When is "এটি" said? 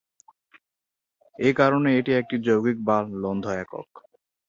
1.99-2.11